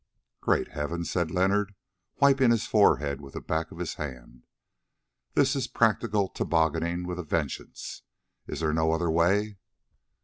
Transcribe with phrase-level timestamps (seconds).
[0.41, 1.75] "Great heavens!" said Leonard,
[2.19, 4.47] wiping his forehead with the back of his hand,
[5.35, 8.01] "this is practical tobogganing with a vengeance.
[8.47, 9.59] Is there no other way?"